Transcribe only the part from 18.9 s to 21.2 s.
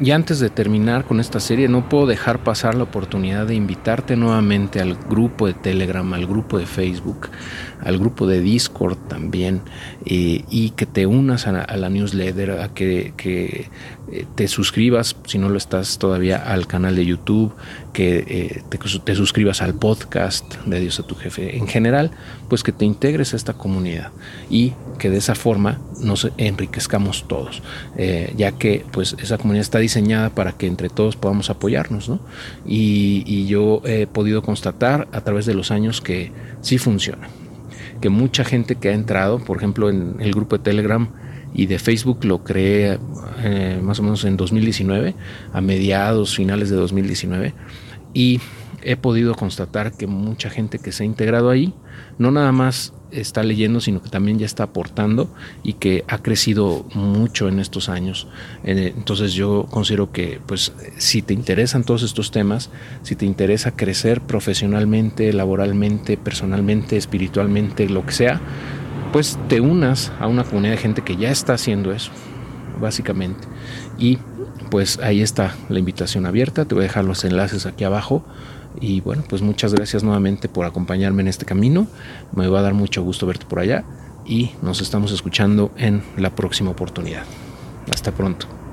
te, suscribas al podcast de Dios a tu